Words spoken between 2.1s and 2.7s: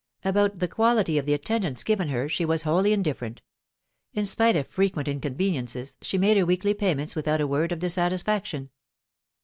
she was